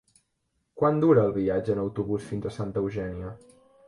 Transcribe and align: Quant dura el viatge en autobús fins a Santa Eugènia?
Quant 0.79 0.95
dura 1.03 1.25
el 1.29 1.33
viatge 1.35 1.71
en 1.75 1.81
autobús 1.83 2.25
fins 2.31 2.47
a 2.47 2.55
Santa 2.57 2.83
Eugènia? 2.87 3.35